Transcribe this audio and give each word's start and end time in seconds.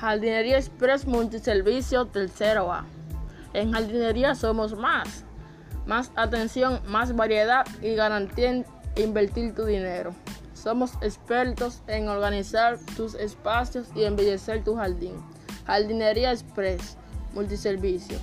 Jardinería 0.00 0.58
Express 0.58 1.06
Multiservicio 1.06 2.04
Tercero 2.04 2.70
A. 2.70 2.84
En 3.54 3.72
jardinería 3.72 4.34
somos 4.34 4.76
más. 4.76 5.24
Más 5.86 6.12
atención, 6.16 6.82
más 6.86 7.16
variedad 7.16 7.64
y 7.80 7.94
garantía 7.94 8.50
en 8.50 8.66
invertir 8.96 9.54
tu 9.54 9.64
dinero. 9.64 10.14
Somos 10.52 10.92
expertos 11.00 11.82
en 11.86 12.08
organizar 12.08 12.78
tus 12.94 13.14
espacios 13.14 13.88
y 13.94 14.04
embellecer 14.04 14.62
tu 14.64 14.76
jardín. 14.76 15.14
Jardinería 15.66 16.30
Express 16.30 16.98
Multiservicios. 17.32 18.20